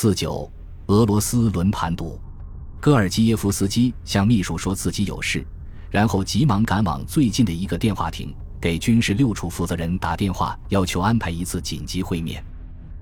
[0.00, 0.48] 四九，
[0.86, 2.20] 俄罗斯轮盘赌。
[2.78, 5.44] 戈尔基耶夫斯基向秘书说自己有事，
[5.90, 12.40] 然后急忙赶往最近的一个电话亭，给军事六处负责人打电话，要求安排一次紧急会面。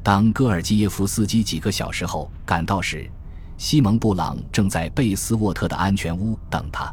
[0.03, 3.06] 当戈尔基耶夫斯基几个小时后赶到时，
[3.58, 6.90] 西蒙·布朗正在贝斯沃特的安全屋等他。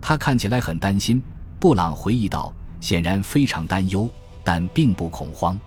[0.00, 1.22] 他看起来很担心。
[1.60, 2.50] 布朗回忆道
[2.80, 4.08] ：“显然非常担忧，
[4.42, 5.60] 但并不恐慌。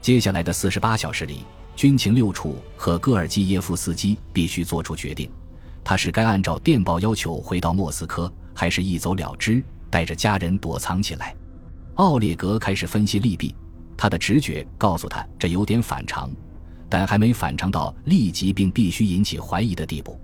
[0.00, 1.44] 接下来的四十八小时里，
[1.76, 5.30] 军情六处和戈尔基耶夫斯基必须做出决定。”
[5.84, 11.32] 他是该按照电报要求回到莫斯科，还是一走了之，带着家人躲藏起来？
[11.94, 13.54] 奥列格开始分析利弊，
[13.96, 16.28] 他的直觉告诉他这有点反常，
[16.88, 20.20] 但还没反常到立即并必须引起怀疑的地步。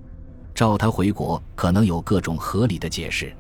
[0.53, 3.33] 召他回国可能有各种合理的解释。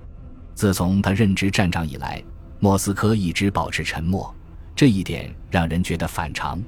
[0.54, 2.22] 自从他任职站长以来，
[2.60, 4.32] 莫斯科一直保持沉默，
[4.76, 6.62] 这一点让人觉得反常。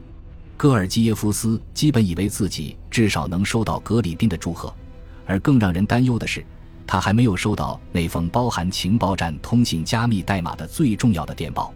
[0.56, 4.72] 戈尔基耶夫斯基本以为自己至少能收到格里宾的祝贺。
[5.26, 6.44] 而更让人担忧的是，
[6.86, 11.72] 他还没有收到那封包含情报站通信加密代码的最重要的电报。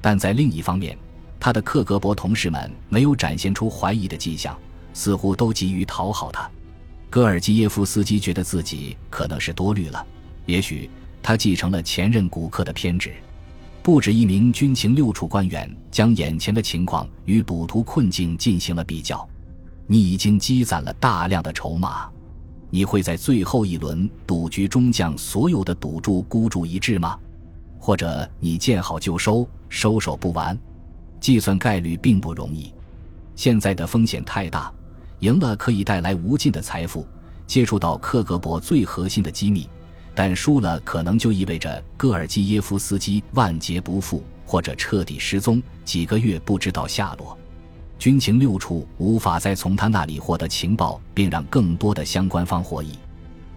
[0.00, 0.96] 但在另一方面，
[1.40, 4.56] 他的克格勃同事们没有展现出怀疑的迹象，
[4.92, 6.48] 似乎都急于讨好他。
[7.08, 10.06] 戈尔基耶夫斯基觉得自己可能是多虑了，
[10.46, 10.88] 也许
[11.22, 13.12] 他继承了前任古克的偏执。
[13.82, 19.28] 不止一名军情六处官员将眼前的情况与赌徒困境进行了比较。
[19.88, 22.08] 你已经积攒了大量的筹码。
[22.70, 27.18] 你会在最后一轮赌局中将所有的赌注孤注一掷吗？
[27.78, 30.56] 或者你见好就收，收手不玩？
[31.20, 32.72] 计算概率并不容易。
[33.34, 34.72] 现在的风险太大，
[35.18, 37.04] 赢了可以带来无尽的财富，
[37.48, 39.68] 接触到克格勃最核心的机密；
[40.14, 47.36] 但输了可能就意味着戈尔基耶夫斯基万劫不复，或者彻底失踪，几个月不知道下落。
[47.98, 52.90] 军情六处无法再从他那里获得情报，并让更多的相关方获益。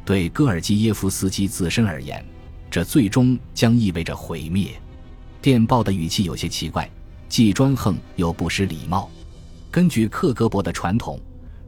[0.06, 2.23] 对戈尔基耶夫斯基自身而言，
[2.70, 4.70] 这最终将意味着毁灭。
[5.42, 6.89] 电报的语气有些奇怪，
[7.27, 9.10] 既专横又不失礼貌。
[9.72, 11.20] 根据克格勃的传统，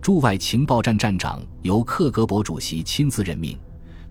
[0.01, 3.57] 驻外情报站站长由克格勃主席亲自任命，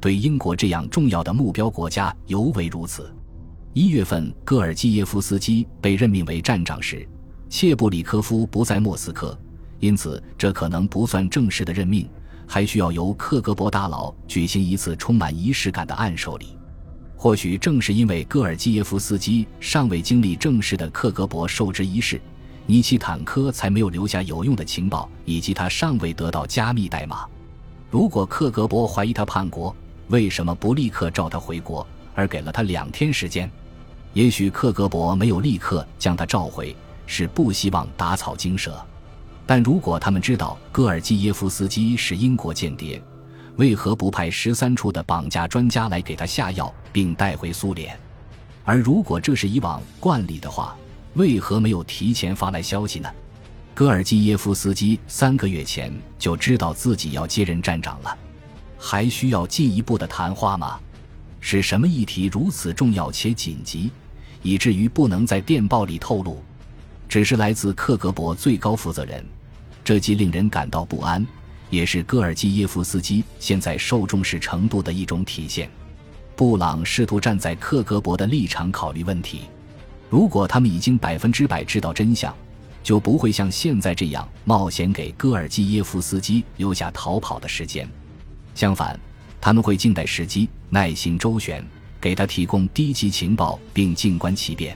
[0.06, 3.12] 对英国这样重要的目标国家尤为如此。
[3.72, 7.04] 一月份，戈尔基耶夫斯基被任命为站长时。
[7.48, 9.36] 切布里科夫不在莫斯科，
[9.80, 12.08] 因此这可能不算正式的任命，
[12.46, 16.56] 还需要由克格勃大佬举行一次充满仪式感的暗授礼。
[17.16, 22.20] 或许正是因为戈尔基耶夫斯基尚未经历正式的克格勃授职仪式，
[22.64, 27.26] 尼奇坦科才没有留下有用的情报，以及他尚未得到加密代码。
[27.90, 29.74] 如果克格勃怀疑他叛国，
[30.08, 33.50] 为什么不立刻召他回国，而给了他两天时间？
[34.12, 36.74] 也许克格勃没有立刻将他召回。
[37.08, 38.84] 是不希望打草惊蛇，
[39.46, 43.00] 但如果他们知道戈尔基耶夫斯基是英国间谍，
[43.54, 47.96] 为何不派十三处的绑架专家来给他下药并带回苏联？
[48.64, 50.76] 而如果这是以往惯例的话，
[51.14, 53.08] 为何没有提前发来消息呢？
[53.72, 58.18] 戈尔基耶夫斯基三个月前就知道自己要接任站长了，
[58.78, 60.78] 还需要进一步的谈话吗？
[61.40, 63.90] 是什么议题如此重要且紧急，
[64.42, 66.42] 以至于不能在电报里透露？
[67.08, 69.24] 只是来自克格勃最高负责人，
[69.84, 71.24] 这既令人感到不安，
[71.70, 75.70] 也是戈尔基耶夫斯基现在受重视程度的一种体现。
[76.34, 79.42] 布朗试图站在克格勃的立场考虑问题。
[80.10, 82.34] 如果他们已经百分之百知道真相，
[82.82, 87.88] 就不会像现在这样冒险给戈尔基耶夫斯基留下逃跑的时间。
[88.56, 88.98] 相反，
[89.38, 91.62] 他们会静待时机，耐心周旋，
[92.00, 94.74] 给他提供低级情报，并静观其变。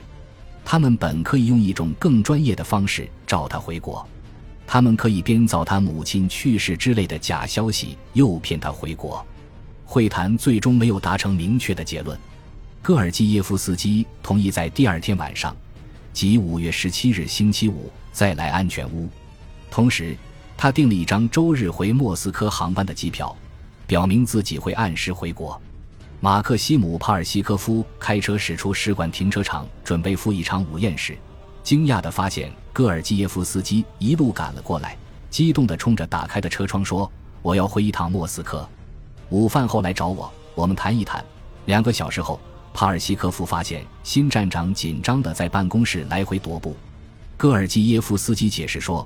[0.63, 4.07] 他们本可以用一种更专业的方式召他回国，
[4.67, 9.25] 他们可以编造他母亲去世之类的假消息，诱骗他回国。
[9.83, 12.15] 会谈最终没有达成明确的结论。
[12.83, 15.55] 戈尔基耶夫斯基同意在第二天晚上，
[16.13, 19.09] 即五月十七日星期五再来安全屋。
[19.71, 20.15] 同时，
[20.55, 23.35] 他订了一张周日回莫斯科航班的机票，
[23.91, 25.61] 表明自己会按时回国。
[26.21, 31.17] 马克西姆·帕尔西科夫开车驶出使馆停车场，准备赴一场午宴时，
[31.61, 34.95] 惊讶地发现戈尔基耶夫斯基一路赶了过来，
[35.29, 37.11] 激动地冲着打开的车窗说
[37.43, 38.65] ：“我要回一趟莫斯科，
[39.29, 41.21] 午饭后来找我，我们谈一谈。”
[41.67, 42.39] 两个小时后，
[42.73, 46.77] 帕尔西科夫发现新站长紧张地在办公室来回踱步。
[47.35, 49.05] 戈尔基耶夫斯基解释说，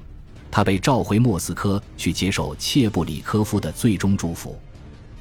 [0.52, 4.56] 他被召回莫斯科去接受切布里科夫的最终祝福，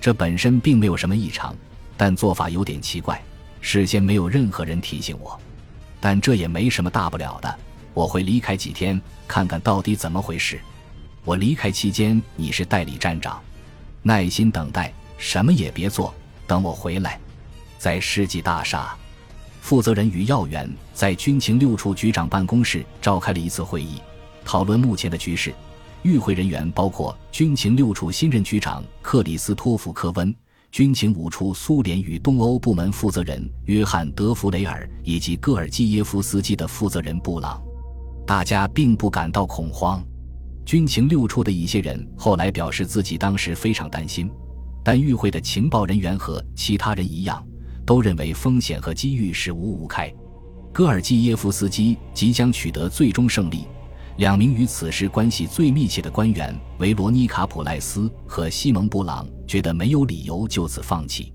[0.04, 1.56] 这本身并没有什么异常。
[1.96, 3.18] 但做法有点奇怪，
[3.62, 5.40] 事先没有任何人提醒我，
[5.98, 7.58] 但这也没什么大不了的。
[7.94, 10.60] 我会离开几天，看看到底怎么回事。
[11.24, 13.40] 我离开期间，你是代理站长，
[14.02, 16.12] 耐心等待，什么也别做，
[16.46, 17.18] 等我回来。
[17.78, 18.94] 在世纪大厦，
[19.62, 24.02] 负责人与要员在军情六处局长办公室召开了一次会议，
[24.44, 25.54] 讨论目前的局势。
[26.04, 30.32] 与会人员包括军情六处新任局长克里斯托弗·科温、
[30.70, 37.62] 军情五处苏联与东欧部门负责人约翰·德弗雷尔以及戈尔基耶夫斯基的负责人布朗。
[38.26, 40.04] 大家并不感到恐慌。
[40.66, 44.30] 军情六处的一些人后来表示自己当时非常担心，
[44.84, 47.42] 但与会的情报人员和其他人一样，
[47.86, 50.12] 都认为风险和机遇是五五开。
[50.70, 53.64] 戈尔基耶夫斯基即将取得最终胜利。
[54.16, 61.32] 两名与此事关系最密切的官员维罗妮卡·普赖斯和西蒙·布朗觉得没有理由就此放弃。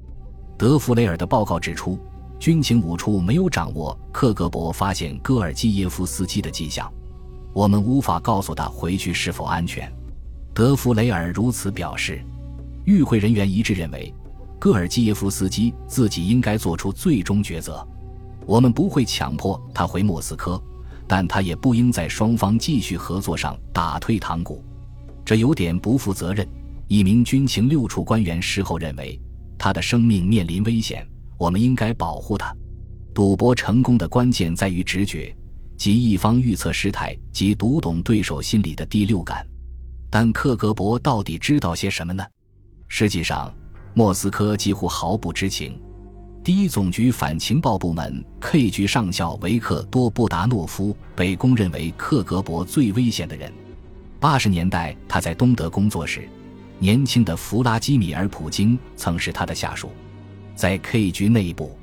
[0.58, 2.00] 德弗雷尔的报告指出，
[2.40, 6.90] 军情五处没有掌握克格勃发现戈尔基耶夫斯基的迹象，
[7.54, 9.92] 我们无法告诉他回去是否安全。
[10.54, 12.24] 德弗雷尔如此表示。
[12.86, 14.12] 与会人员一致认为，
[14.58, 17.86] 戈尔基耶夫斯基自己应该做出最终抉择。
[18.48, 20.60] 我们不会强迫他回莫斯科。
[21.10, 24.64] 但他也不应在双方继续合作上打退堂鼓，
[25.26, 26.48] 这有点不负责任。
[26.88, 29.20] 一名军情六处官员事后认为，
[29.58, 31.04] 他的生命面临危险，
[31.36, 32.56] 我们应该保护他。
[33.12, 35.36] 赌博成功的关键在于直觉，
[35.76, 39.44] 即一方预测失态及读懂对手心里的第六感。
[40.12, 42.24] 但克格勃到底知道些什么呢？
[42.88, 43.52] 实际上，
[43.96, 45.82] 莫斯科几乎毫不知情。
[46.50, 53.54] 第一总局反情报部门 K 局上校维克多·布达诺夫被公认为克格勃最危险的人。
[54.20, 56.28] 八十年代，他在东德工作时，
[56.80, 59.92] 年轻的弗拉基米尔·普京曾是他的下属。
[60.56, 61.78] 在 K 局内部，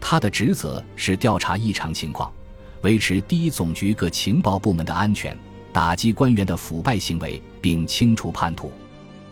[0.00, 2.32] 他的职责是调查异常情况，
[2.80, 5.36] 维持第一总局各情报部门的安全，
[5.70, 8.72] 打击官员的腐败行为，并清除叛徒。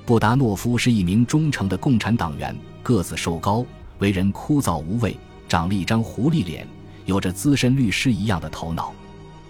[0.05, 3.65] 布达诺夫是一名忠诚的共产党员，个子瘦高。
[3.99, 5.17] 为人枯燥无味，
[5.49, 6.67] 长了一张狐狸脸，
[7.05, 8.93] 有着资深律师一样的头脑。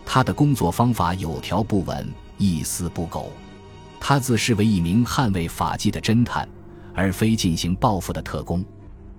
[0.04, 2.08] 他的工作方法有条不紊，
[2.38, 3.32] 一丝不苟。
[3.98, 6.48] 他自视为一名捍卫法纪的侦探，
[6.94, 8.64] 而非进行报复的特工。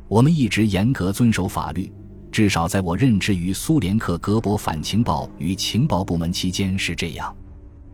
[0.08, 1.92] 我们一直严格遵守法律，
[2.32, 7.36] 至少在我任职于苏联克格勃反情报与情报部门期间是这样。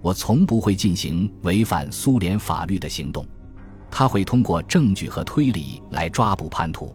[0.02, 3.26] 我从不会进行违反苏联法律的行动。
[3.90, 6.94] 他会通过证据和推理来抓捕叛徒。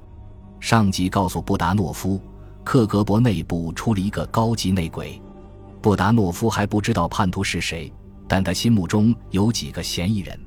[0.61, 2.21] 上级告诉布达诺夫，
[2.65, 5.21] 克格勃内部出了一个高级内鬼。
[5.81, 7.93] 布达诺夫还不知道叛徒是谁，
[8.27, 10.39] 但他心目中有几个嫌疑人。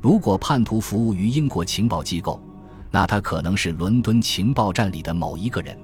[0.00, 2.42] 如果叛徒服务于英国情报机构，
[2.90, 5.78] 那他可能是伦敦情报站里的某一个人。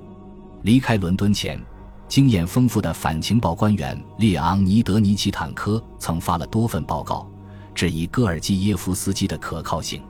[0.62, 1.60] 离开伦敦前，
[2.08, 7.30] 经验丰富的反情报官员列昂尼德·尼奇坦科曾发了多份报告，
[7.74, 10.02] 质疑戈尔基耶夫斯基的可靠性。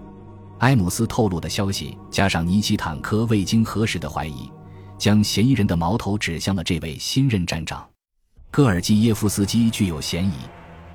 [0.59, 4.51] 埃姆斯透露的消息，加上尼基坦科未经核实的怀疑，
[4.99, 7.89] 将嫌疑人的矛头指向了这位新任站长。
[8.51, 10.33] 戈尔基耶夫斯基具有嫌疑，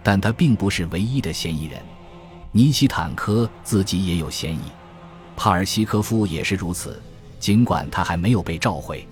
[0.02, 1.82] 但他并不是唯一的嫌疑人。
[2.52, 4.62] 尼基坦科自己也有嫌疑，
[5.38, 7.02] 帕尔西科夫也是如此，
[7.40, 9.08] 尽管他还没有被召回。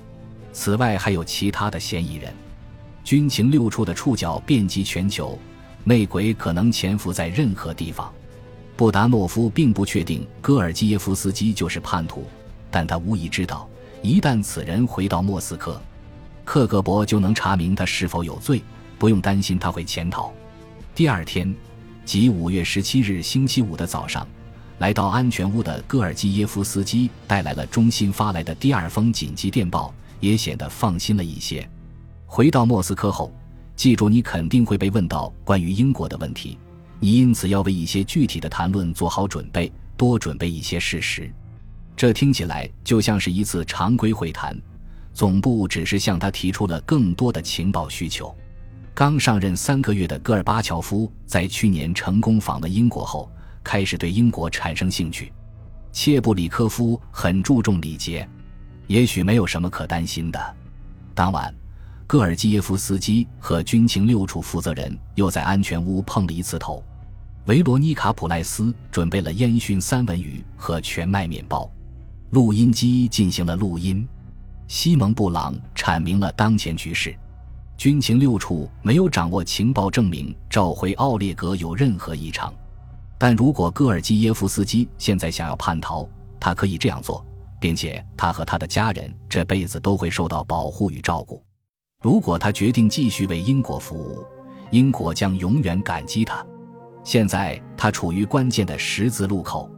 [0.51, 2.33] 此外，还有其他的嫌疑人。
[3.03, 5.39] 军情六处的触角遍及全球，
[5.85, 8.13] 内鬼可能潜伏在任何地方。
[8.81, 12.25] 布达诺夫并不确定戈尔基耶夫斯基就是叛徒，
[12.71, 13.69] 但他无疑知道，
[14.01, 15.79] 一旦此人回到莫斯科，
[16.43, 18.59] 克格勃就能查明他是否有罪，
[18.97, 20.33] 不用担心他会潜逃。
[20.95, 21.53] 第二天，
[22.05, 24.27] 即五月十七日星期五的早上，
[24.79, 31.69] 来到安全屋的戈尔基耶夫斯基带来了中心发来的第二封紧急电报，也显得放心了一些。
[32.25, 33.31] 回到莫斯科后，
[33.75, 36.57] 记住你肯定会被问到关于英国的问题。
[37.03, 41.33] 你因此要为一些具体的谈论做好准备，多准备一些事实。
[41.97, 44.55] 这听起来就像是一次常规会谈，
[45.11, 48.33] 总部只是向他提出了更多的情报需求。
[48.93, 53.31] 刚上任三个月的戈尔巴乔夫在去年成功访问英国后，
[53.63, 55.33] 开始对英国产生兴趣。
[55.91, 58.29] 切布里科夫很注重礼节，
[58.85, 60.55] 也许没有什么可担心的。
[61.15, 61.51] 当晚。
[62.07, 66.83] 戈尔基耶夫斯基和军情六处负责人又在安全屋碰了一次头。
[67.45, 71.67] 维罗妮卡·普赖斯准备了烟熏三文鱼和全麦面包，
[72.29, 74.07] 录音机进行了录音。
[74.67, 77.17] 西蒙·布朗阐明了当前局势：
[77.75, 82.53] 军情六处没有掌握情报证明召回奥列格有任何异常，
[83.17, 86.07] 但如果戈尔基耶夫斯基现在想要叛逃，
[86.39, 87.25] 他可以这样做，
[87.59, 91.43] 并且他和他的家人这辈子都会受到保护与照顾。
[92.03, 94.23] 如果他决定继续为英国服务，
[94.69, 96.45] 英国将永远感激他。
[97.03, 99.69] 现在他处于关键的十字路口。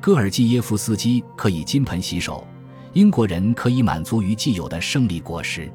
[0.00, 2.46] 戈尔基耶夫斯基可以金盆洗手，
[2.92, 5.70] 英国人可以满足于既有的胜利果实，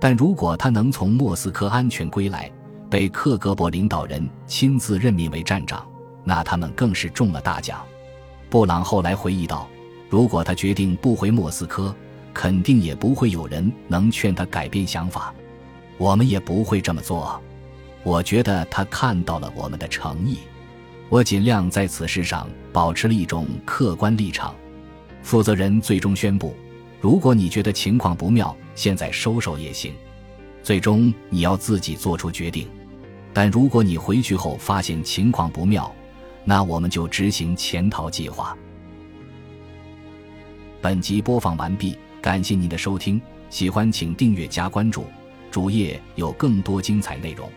[0.00, 2.50] 但如果他能从莫斯科安全归来，
[2.88, 5.86] 被克格勃领导人亲自任命为站长，
[6.24, 7.84] 那他们更是中了大奖。
[8.48, 9.68] 布朗后来回忆道
[10.08, 11.94] ：“如果他决定不回莫斯科，
[12.32, 15.34] 肯定也不会有人能劝他改变想法，
[15.98, 17.38] 我们也不会这么做。
[18.02, 20.38] 我觉得他看到了我们的诚意。”
[21.10, 24.54] 我尽量在此事上保持了一种客观立场。
[25.22, 26.54] 负责人最终宣布：
[27.00, 29.94] 如果你觉得情况不妙，现在收手也行。
[30.62, 32.68] 最终你要自己做出决定。
[33.32, 35.90] 但如果你回去后发现情况不妙，
[36.44, 38.56] 那我们就执行潜逃计划。
[40.82, 43.20] 本集播放完毕，感谢您的收听。
[43.48, 45.06] 喜欢请订阅加关注，
[45.50, 47.50] 主页有更多精彩内容。